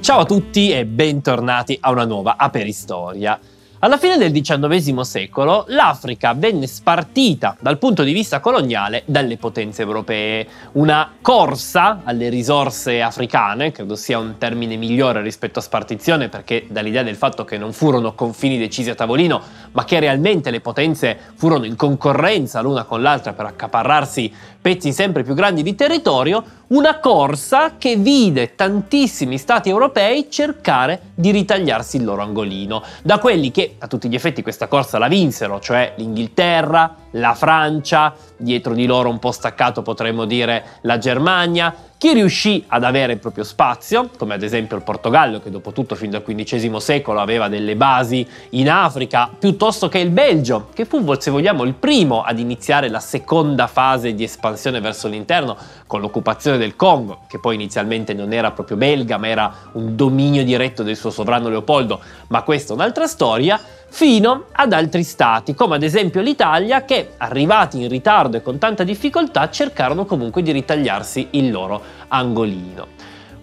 [0.00, 3.36] Ciao a tutti e bentornati a una nuova Aperistoria.
[3.84, 9.82] Alla fine del XIX secolo l'Africa venne spartita dal punto di vista coloniale dalle potenze
[9.82, 10.46] europee.
[10.72, 17.02] Una corsa alle risorse africane, credo sia un termine migliore rispetto a spartizione perché dall'idea
[17.02, 21.66] del fatto che non furono confini decisi a tavolino, ma che realmente le potenze furono
[21.66, 24.32] in concorrenza l'una con l'altra per accaparrarsi
[24.64, 31.30] pezzi sempre più grandi di territorio, una corsa che vide tantissimi stati europei cercare di
[31.32, 35.60] ritagliarsi il loro angolino, da quelli che a tutti gli effetti questa corsa la vinsero,
[35.60, 41.74] cioè l'Inghilterra, la Francia, dietro di loro un po' staccato potremmo dire la Germania,
[42.04, 45.94] chi riuscì ad avere il proprio spazio, come ad esempio il Portogallo, che dopo tutto
[45.94, 51.02] fin dal XV secolo aveva delle basi in Africa, piuttosto che il Belgio, che fu,
[51.18, 56.58] se vogliamo, il primo ad iniziare la seconda fase di espansione verso l'interno con l'occupazione
[56.58, 60.96] del Congo, che poi inizialmente non era proprio belga, ma era un dominio diretto del
[60.96, 63.58] suo sovrano Leopoldo, ma questa è un'altra storia,
[63.94, 68.82] fino ad altri stati, come ad esempio l'Italia, che arrivati in ritardo e con tanta
[68.82, 72.93] difficoltà cercarono comunque di ritagliarsi il loro angolino.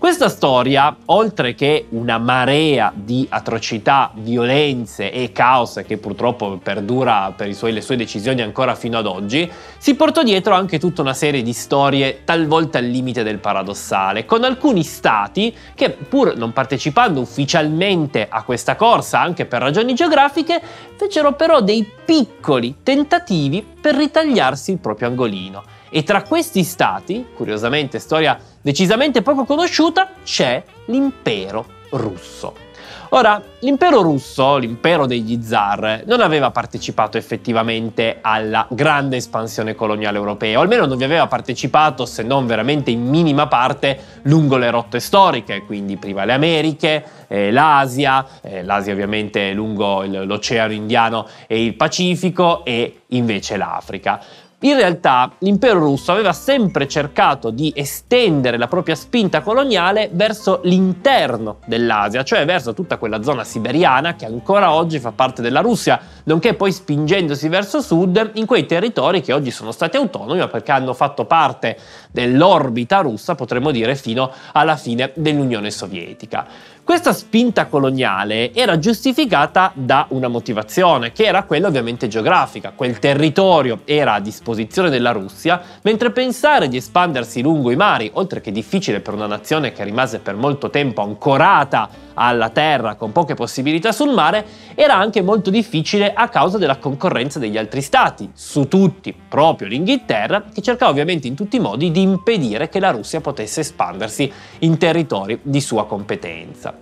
[0.01, 7.53] Questa storia, oltre che una marea di atrocità, violenze e caos che purtroppo perdura per
[7.53, 11.43] suoi, le sue decisioni ancora fino ad oggi, si portò dietro anche tutta una serie
[11.43, 18.25] di storie talvolta al limite del paradossale, con alcuni stati che pur non partecipando ufficialmente
[18.27, 20.59] a questa corsa anche per ragioni geografiche,
[20.95, 25.63] fecero però dei piccoli tentativi per ritagliarsi il proprio angolino.
[25.91, 32.69] E tra questi stati, curiosamente storia decisamente poco conosciuta, c'è l'impero russo.
[33.13, 40.59] Ora, l'impero russo, l'impero degli zar, non aveva partecipato effettivamente alla grande espansione coloniale europea,
[40.59, 45.01] o almeno non vi aveva partecipato, se non veramente in minima parte, lungo le rotte
[45.01, 51.73] storiche, quindi prima le Americhe, eh, l'Asia, eh, l'Asia ovviamente lungo l'Oceano Indiano e il
[51.73, 54.23] Pacifico e invece l'Africa.
[54.63, 61.57] In realtà l'impero russo aveva sempre cercato di estendere la propria spinta coloniale verso l'interno
[61.65, 66.53] dell'Asia, cioè verso tutta quella zona siberiana che ancora oggi fa parte della Russia, nonché
[66.53, 70.93] poi spingendosi verso sud in quei territori che oggi sono stati autonomi ma perché hanno
[70.93, 71.75] fatto parte
[72.11, 76.45] dell'orbita russa, potremmo dire, fino alla fine dell'Unione Sovietica.
[76.91, 82.73] Questa spinta coloniale era giustificata da una motivazione, che era quella ovviamente geografica.
[82.75, 88.41] Quel territorio era a disposizione della Russia, mentre pensare di espandersi lungo i mari, oltre
[88.41, 93.33] che difficile per una nazione che rimase per molto tempo ancorata alla terra con poche
[93.33, 94.45] possibilità sul mare,
[94.75, 100.45] era anche molto difficile a causa della concorrenza degli altri stati, su tutti proprio l'Inghilterra,
[100.53, 104.77] che cercava ovviamente in tutti i modi di impedire che la Russia potesse espandersi in
[104.77, 106.75] territori di sua competenza.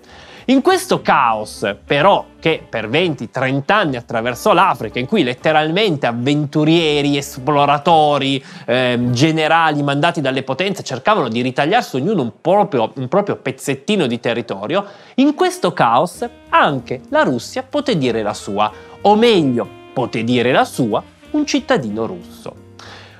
[0.49, 8.43] In questo caos, però, che per 20-30 anni attraversò l'Africa, in cui letteralmente avventurieri, esploratori,
[8.65, 14.19] eh, generali mandati dalle potenze cercavano di ritagliarsi ognuno un proprio, un proprio pezzettino di
[14.19, 14.83] territorio,
[15.15, 18.71] in questo caos anche la Russia poté dire la sua,
[19.01, 22.68] o meglio, poté dire la sua un cittadino russo.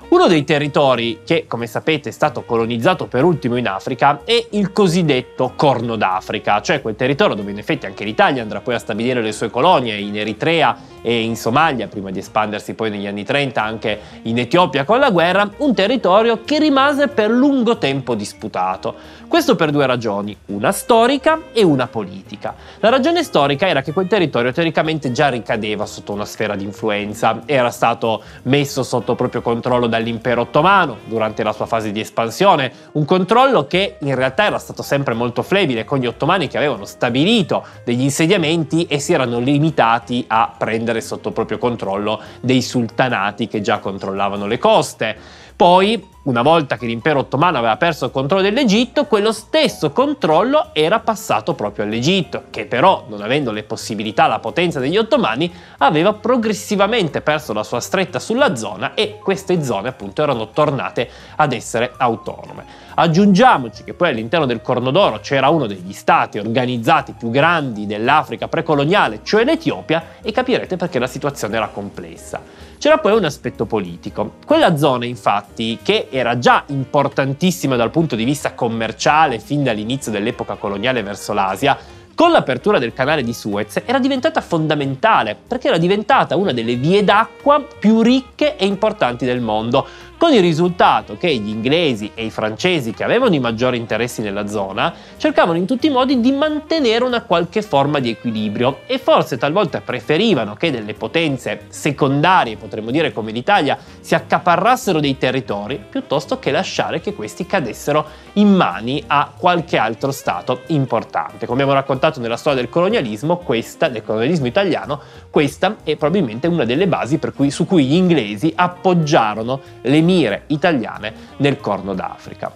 [0.10, 4.72] Uno dei territori che, come sapete, è stato colonizzato per ultimo in Africa è il
[4.72, 9.22] cosiddetto Corno d'Africa, cioè quel territorio dove in effetti anche l'Italia andrà poi a stabilire
[9.22, 13.64] le sue colonie in Eritrea e in Somalia, prima di espandersi poi negli anni 30
[13.64, 18.96] anche in Etiopia con la guerra, un territorio che rimase per lungo tempo disputato.
[19.28, 22.56] Questo per due ragioni, una storica e una politica.
[22.80, 27.44] La ragione storica era che quel territorio teoricamente già ricadeva sotto una sfera di influenza,
[27.46, 33.06] era stato messo sotto proprio controllo dall'impero ottomano durante la sua fase di espansione, un
[33.06, 37.66] controllo che in realtà era stato sempre molto flebile con gli ottomani che avevano stabilito
[37.84, 43.80] degli insediamenti e si erano limitati a prendere sotto proprio controllo dei sultanati che già
[43.80, 45.48] controllavano le coste.
[45.60, 51.00] Poi, una volta che l'impero ottomano aveva perso il controllo dell'Egitto, quello stesso controllo era
[51.00, 57.20] passato proprio all'Egitto, che però, non avendo le possibilità, la potenza degli ottomani, aveva progressivamente
[57.20, 62.64] perso la sua stretta sulla zona e queste zone appunto erano tornate ad essere autonome.
[62.96, 68.48] Aggiungiamoci che poi all'interno del Corno d'Oro c'era uno degli stati organizzati più grandi dell'Africa
[68.48, 72.68] precoloniale, cioè l'Etiopia, e capirete perché la situazione era complessa.
[72.80, 74.36] C'era poi un aspetto politico.
[74.46, 80.56] Quella zona, infatti, che era già importantissima dal punto di vista commerciale fin dall'inizio dell'epoca
[80.56, 81.78] coloniale verso l'Asia,
[82.16, 87.04] con l'apertura del canale di Suez era diventata fondamentale perché era diventata una delle vie
[87.04, 89.86] d'acqua più ricche e importanti del mondo,
[90.20, 94.48] con il risultato che gli inglesi e i francesi che avevano i maggiori interessi nella
[94.48, 99.38] zona cercavano in tutti i modi di mantenere una qualche forma di equilibrio e forse
[99.38, 106.38] talvolta preferivano che delle potenze secondarie, potremmo dire come l'Italia, si accaparrassero dei territori piuttosto
[106.38, 111.46] che lasciare che questi cadessero in mani a qualche altro stato importante.
[111.46, 115.00] Come abbiamo raccontato nella storia del colonialismo, questa, del colonialismo italiano,
[115.30, 121.14] questa è probabilmente una delle basi cui, su cui gli inglesi appoggiarono le mire italiane
[121.38, 122.52] nel Corno d'Africa.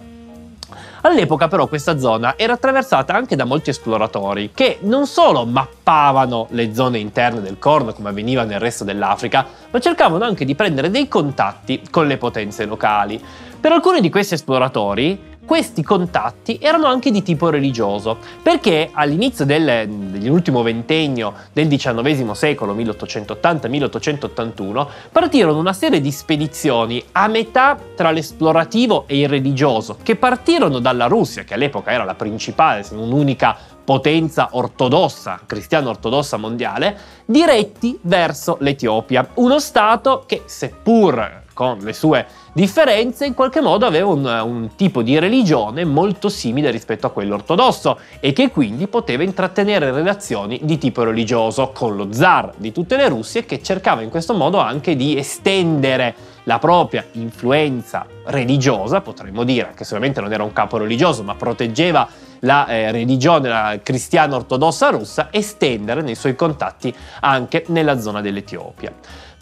[1.02, 6.74] All'epoca però questa zona era attraversata anche da molti esploratori che non solo mappavano le
[6.74, 11.06] zone interne del Corno come avveniva nel resto dell'Africa, ma cercavano anche di prendere dei
[11.06, 13.22] contatti con le potenze locali.
[13.60, 19.88] Per alcuni di questi esploratori questi contatti erano anche di tipo religioso, perché all'inizio del,
[19.88, 29.04] dell'ultimo ventennio del XIX secolo, 1880-1881, partirono una serie di spedizioni a metà tra l'esplorativo
[29.06, 33.56] e il religioso, che partirono dalla Russia, che all'epoca era la principale, se non unica
[33.84, 42.26] potenza ortodossa, cristiano ortodossa mondiale, diretti verso l'Etiopia, uno stato che seppur con le sue
[42.52, 47.34] differenze, in qualche modo aveva un, un, tipo di religione molto simile rispetto a quello
[47.34, 52.96] ortodosso e che quindi poteva intrattenere relazioni di tipo religioso con lo zar di tutte
[52.96, 59.44] le Russie che cercava in questo modo anche di estendere la propria influenza religiosa, potremmo
[59.44, 62.06] dire, che sicuramente non era un capo religioso, ma proteggeva
[62.40, 68.92] la eh, religione cristiana ortodossa russa, estendere nei suoi contatti anche nella zona dell'Etiopia.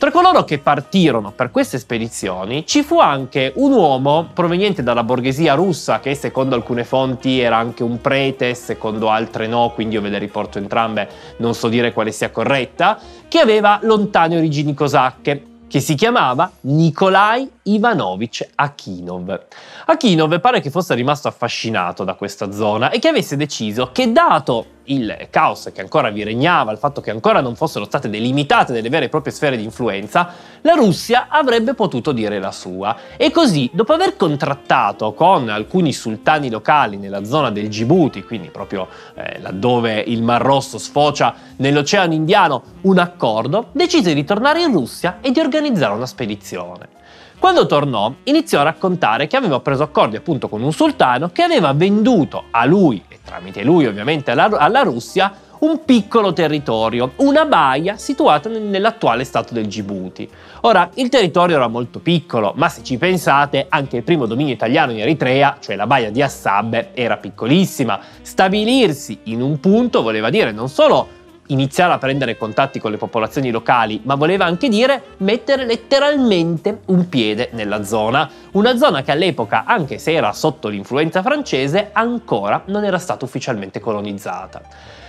[0.02, 5.54] Tra coloro che partirono per queste spedizioni ci fu anche un uomo proveniente dalla borghesia
[5.54, 10.08] russa che secondo alcune fonti era anche un prete, secondo altre no, quindi io ve
[10.08, 15.78] le riporto entrambe, non so dire quale sia corretta, che aveva lontane origini cosacche che
[15.78, 19.46] si chiamava Nikolai Ivanovich Akinov.
[19.86, 24.66] Akinov pare che fosse rimasto affascinato da questa zona e che avesse deciso che dato
[24.86, 28.88] il caos che ancora vi regnava, il fatto che ancora non fossero state delimitate delle
[28.88, 30.32] vere e proprie sfere di influenza,
[30.62, 32.96] la Russia avrebbe potuto dire la sua.
[33.16, 38.88] E così, dopo aver contrattato con alcuni sultani locali nella zona del Djibouti, quindi proprio
[39.14, 45.18] eh, laddove il Mar Rosso sfocia nell'Oceano Indiano, un accordo, decise di tornare in Russia
[45.20, 47.00] e di organizzare una spedizione.
[47.42, 51.72] Quando tornò, iniziò a raccontare che aveva preso accordi appunto con un sultano che aveva
[51.72, 57.96] venduto a lui, e tramite lui ovviamente alla, alla Russia, un piccolo territorio, una baia
[57.96, 60.30] situata nell'attuale stato del Djibouti.
[60.60, 64.92] Ora, il territorio era molto piccolo, ma se ci pensate, anche il primo dominio italiano
[64.92, 67.98] in Eritrea, cioè la baia di Assab, era piccolissima.
[68.22, 71.20] Stabilirsi in un punto voleva dire non solo
[71.52, 77.08] iniziare a prendere contatti con le popolazioni locali, ma voleva anche dire mettere letteralmente un
[77.08, 78.28] piede nella zona.
[78.52, 83.80] Una zona che all'epoca, anche se era sotto l'influenza francese, ancora non era stata ufficialmente
[83.80, 84.60] colonizzata.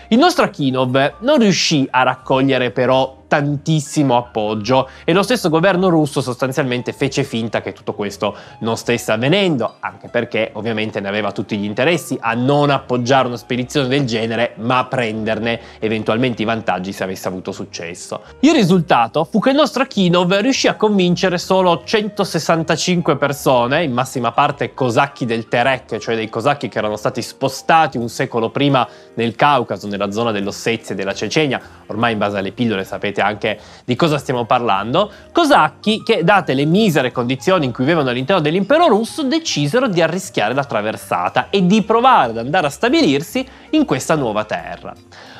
[0.10, 6.22] Il nostro Akinov non riuscì a raccogliere però tantissimo appoggio e lo stesso governo russo
[6.22, 11.58] sostanzialmente fece finta che tutto questo non stesse avvenendo, anche perché ovviamente ne aveva tutti
[11.58, 16.92] gli interessi a non appoggiare una spedizione del genere, ma a prenderne eventualmente i vantaggi
[16.92, 18.22] se avesse avuto successo.
[18.42, 24.32] Il risultato fu che il nostro Akinov riuscì a convincere solo 165 persone, in massima
[24.32, 29.34] parte cosacchi del Terek, cioè dei cosacchi che erano stati spostati un secolo prima nel
[29.36, 33.96] Caucaso, nella zona dell'Ossetia e della Cecenia, ormai in base alle pillole sapete anche di
[33.96, 39.24] cosa stiamo parlando, cosacchi che, date le misere condizioni in cui vivevano all'interno dell'impero russo,
[39.24, 44.44] decisero di arrischiare la traversata e di provare ad andare a stabilirsi in questa nuova
[44.46, 44.94] terra.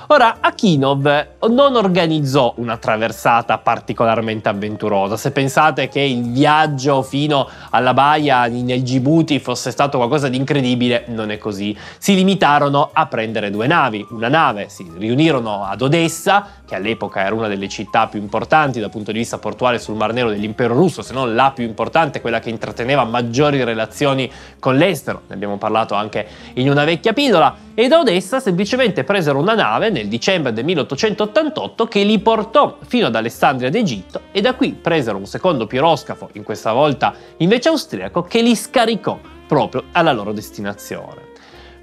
[0.08, 5.16] Ora, Akinov non organizzò una traversata particolarmente avventurosa.
[5.16, 11.06] Se pensate che il viaggio fino alla baia nel Djibouti fosse stato qualcosa di incredibile,
[11.08, 11.76] non è così.
[11.98, 14.06] Si limitarono a prendere due navi.
[14.10, 18.90] Una nave si riunirono ad Odessa, che all'epoca era una delle città più importanti dal
[18.90, 22.40] punto di vista portuale sul Mar Nero dell'impero russo, se non la più importante, quella
[22.40, 24.30] che intratteneva maggiori relazioni
[24.60, 25.22] con l'estero.
[25.28, 27.72] Ne abbiamo parlato anche in una vecchia pillola.
[27.76, 33.06] E da Odessa semplicemente presero una nave nel dicembre del 1888 che li portò fino
[33.06, 38.24] ad Alessandria d'Egitto e da qui presero un secondo piroscafo, in questa volta invece austriaco,
[38.24, 41.32] che li scaricò proprio alla loro destinazione.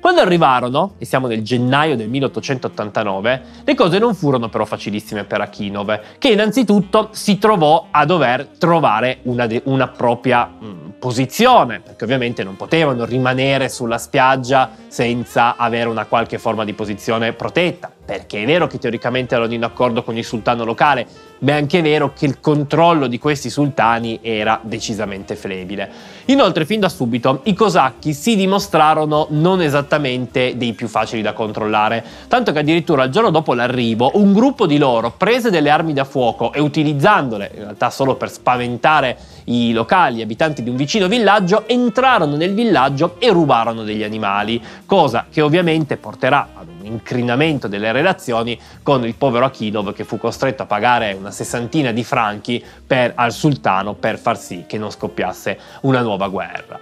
[0.00, 5.43] Quando arrivarono, e siamo nel gennaio del 1889, le cose non furono però facilissime per
[5.43, 11.81] Akinov, che innanzitutto si trovò a dover trovare una, de- una propria mh, mm, posizione,
[11.81, 17.93] perché ovviamente non potevano rimanere sulla spiaggia senza avere una qualche forma di posizione protetta,
[18.11, 21.07] perché è vero che teoricamente erano in accordo con il sultano locale,
[21.43, 25.88] ma è anche vero che il controllo di questi sultani era decisamente flebile.
[26.25, 32.05] Inoltre, fin da subito, i cosacchi si dimostrarono non esattamente dei più facili da controllare,
[32.26, 36.05] tanto che addirittura il giorno dopo l'arrivo, un gruppo di loro prese delle armi da
[36.05, 41.07] fuoco e utilizzandole, in realtà solo per spaventare i locali, gli abitanti di un vicino
[41.07, 47.92] villaggio, entrarono nel villaggio e rubarono degli animali, cosa che ovviamente porterà ad incrinamento delle
[47.92, 53.12] relazioni con il povero Akinov che fu costretto a pagare una sessantina di franchi per,
[53.14, 56.78] al sultano per far sì che non scoppiasse una nuova guerra.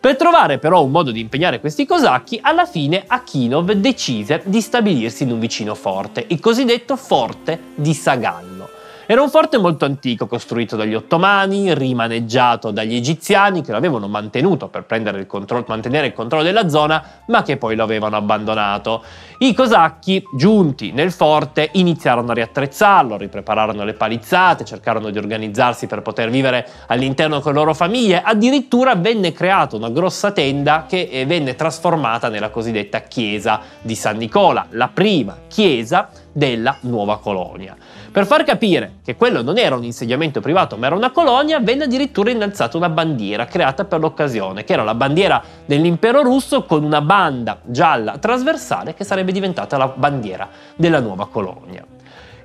[0.00, 5.24] Per trovare però un modo di impegnare questi cosacchi, alla fine Akinov decise di stabilirsi
[5.24, 8.49] in un vicino forte, il cosiddetto forte di Sagallo.
[9.10, 14.84] Era un forte molto antico, costruito dagli ottomani, rimaneggiato dagli egiziani che l'avevano mantenuto per
[14.88, 19.02] il controllo, mantenere il controllo della zona, ma che poi lo avevano abbandonato.
[19.38, 26.02] I cosacchi, giunti nel forte, iniziarono a riattrezzarlo, riprepararono le palizzate, cercarono di organizzarsi per
[26.02, 28.22] poter vivere all'interno con le loro famiglie.
[28.22, 34.18] Addirittura venne creata una grossa tenda che eh, venne trasformata nella cosiddetta chiesa di San
[34.18, 37.76] Nicola, la prima chiesa della nuova colonia.
[38.12, 41.84] Per far capire che quello non era un insediamento privato ma era una colonia, venne
[41.84, 47.00] addirittura innalzata una bandiera creata per l'occasione, che era la bandiera dell'impero russo con una
[47.02, 51.86] banda gialla trasversale che sarebbe diventata la bandiera della nuova colonia.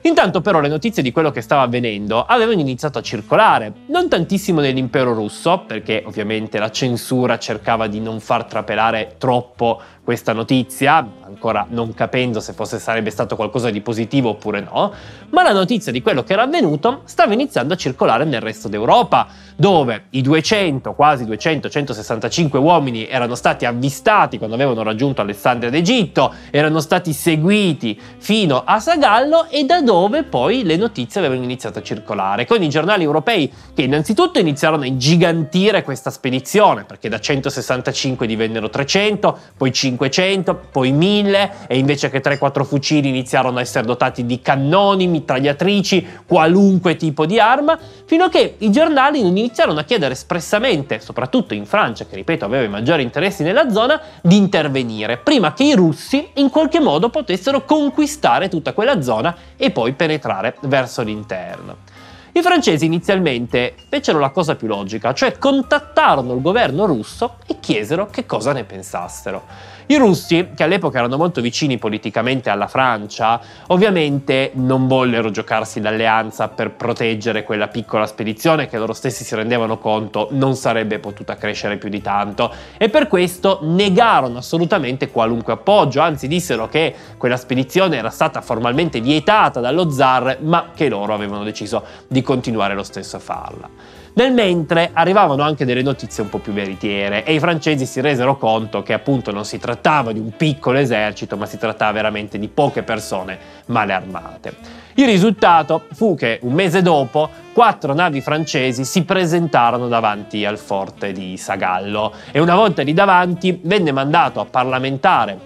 [0.05, 4.61] Intanto però le notizie di quello che stava avvenendo avevano iniziato a circolare, non tantissimo
[4.61, 11.65] nell'impero russo, perché ovviamente la censura cercava di non far trapelare troppo questa notizia, ancora
[11.67, 14.93] non capendo se fosse sarebbe stato qualcosa di positivo oppure no,
[15.29, 19.27] ma la notizia di quello che era avvenuto stava iniziando a circolare nel resto d'Europa,
[19.55, 26.31] dove i 200, quasi 200, 165 uomini erano stati avvistati quando avevano raggiunto Alessandria d'Egitto,
[26.51, 31.81] erano stati seguiti fino a Sagallo e da dove poi le notizie avevano iniziato a
[31.81, 38.27] circolare, con i giornali europei che innanzitutto iniziarono a ingigantire questa spedizione, perché da 165
[38.27, 43.85] divennero 300, poi 5 500, poi 1000 e invece che 3-4 fucili iniziarono a essere
[43.85, 49.79] dotati di cannoni, mitragliatrici, qualunque tipo di arma, fino a che i giornali non iniziarono
[49.79, 54.37] a chiedere espressamente, soprattutto in Francia, che ripeto aveva i maggiori interessi nella zona, di
[54.37, 59.93] intervenire, prima che i russi in qualche modo potessero conquistare tutta quella zona e poi
[59.93, 61.93] penetrare verso l'interno.
[62.37, 68.07] I francesi inizialmente fecero la cosa più logica, cioè contattarono il governo russo e chiesero
[68.07, 69.43] che cosa ne pensassero.
[69.87, 76.47] I russi, che all'epoca erano molto vicini politicamente alla Francia, ovviamente non vollero giocarsi l'alleanza
[76.47, 81.77] per proteggere quella piccola spedizione che loro stessi si rendevano conto non sarebbe potuta crescere
[81.77, 87.97] più di tanto e per questo negarono assolutamente qualunque appoggio, anzi dissero che quella spedizione
[87.97, 93.17] era stata formalmente vietata dallo zar, ma che loro avevano deciso di continuare lo stesso
[93.17, 93.69] a farla.
[94.17, 98.37] Nel mentre arrivavano anche delle notizie un po' più veritiere e i francesi si resero
[98.37, 102.47] conto che appunto non si trattava di un piccolo esercito, ma si trattava veramente di
[102.47, 104.55] poche persone male armate.
[104.93, 111.11] Il risultato fu che un mese dopo quattro navi francesi si presentarono davanti al forte
[111.11, 115.37] di Sagallo e una volta lì davanti venne mandato a parlamentare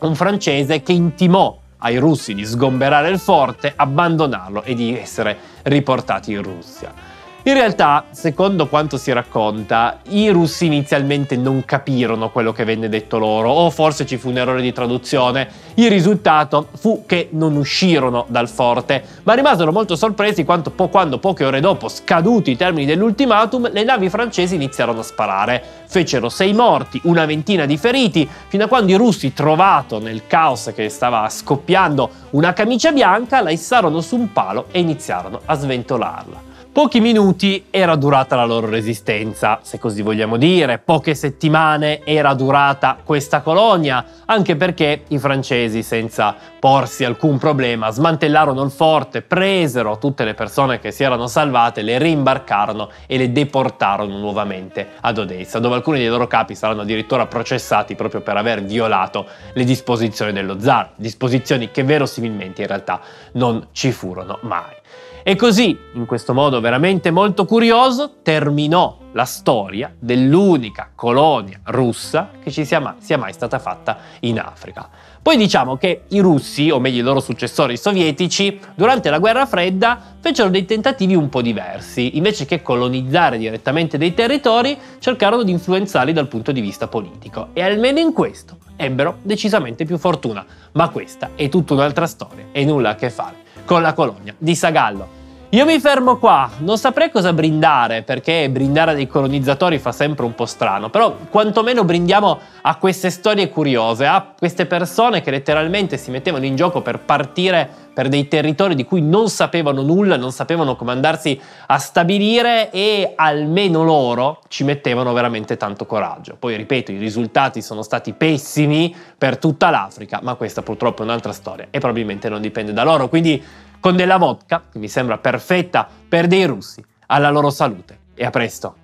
[0.00, 6.32] un francese che intimò ai russi di sgomberare il forte, abbandonarlo e di essere riportati
[6.32, 7.13] in Russia.
[7.46, 13.18] In realtà, secondo quanto si racconta, i russi inizialmente non capirono quello che venne detto
[13.18, 15.46] loro, o forse ci fu un errore di traduzione.
[15.74, 21.18] Il risultato fu che non uscirono dal forte, ma rimasero molto sorpresi quando, po- quando
[21.18, 25.62] poche ore dopo, scaduti i termini dell'ultimatum, le navi francesi iniziarono a sparare.
[25.84, 30.72] Fecero sei morti, una ventina di feriti, fino a quando i russi, trovato nel caos
[30.74, 36.52] che stava scoppiando una camicia bianca, la issarono su un palo e iniziarono a sventolarla.
[36.74, 42.98] Pochi minuti era durata la loro resistenza, se così vogliamo dire, poche settimane era durata
[43.04, 50.24] questa colonia, anche perché i francesi, senza porsi alcun problema, smantellarono il forte, presero tutte
[50.24, 55.76] le persone che si erano salvate, le rimbarcarono e le deportarono nuovamente ad Odessa, dove
[55.76, 60.90] alcuni dei loro capi saranno addirittura processati proprio per aver violato le disposizioni dello zar,
[60.96, 63.00] disposizioni che verosimilmente in realtà
[63.34, 64.82] non ci furono mai.
[65.26, 72.50] E così, in questo modo veramente molto curioso, terminò la storia dell'unica colonia russa che
[72.50, 74.86] ci sia mai, sia mai stata fatta in Africa.
[75.22, 79.98] Poi diciamo che i russi, o meglio i loro successori sovietici, durante la guerra fredda
[80.20, 82.18] fecero dei tentativi un po' diversi.
[82.18, 87.48] Invece che colonizzare direttamente dei territori, cercarono di influenzarli dal punto di vista politico.
[87.54, 90.44] E almeno in questo ebbero decisamente più fortuna.
[90.72, 94.54] Ma questa è tutta un'altra storia e nulla a che fare con la colonia di
[94.54, 95.13] Sagallo.
[95.54, 100.24] Io mi fermo qua, non saprei cosa brindare perché brindare a dei colonizzatori fa sempre
[100.24, 105.96] un po' strano, però quantomeno brindiamo a queste storie curiose, a queste persone che letteralmente
[105.96, 110.32] si mettevano in gioco per partire per dei territori di cui non sapevano nulla, non
[110.32, 116.36] sapevano come andarsi a stabilire e almeno loro ci mettevano veramente tanto coraggio.
[116.38, 121.32] Poi ripeto, i risultati sono stati pessimi per tutta l'Africa, ma questa purtroppo è un'altra
[121.32, 123.42] storia e probabilmente non dipende da loro, quindi
[123.80, 128.30] con della vodka, che mi sembra perfetta per dei russi, alla loro salute e a
[128.30, 128.83] presto.